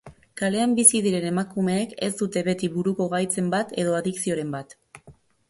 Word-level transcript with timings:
Kalean 0.41 0.71
bizi 0.77 1.01
diren 1.07 1.27
emakumeek 1.31 1.93
ez 2.07 2.09
dute 2.23 2.43
beti 2.49 2.71
buruko 2.79 3.07
gaitzen 3.13 3.53
bat 3.57 3.77
edo 3.85 3.95
adikzioren 4.01 4.53
bat. 4.59 4.77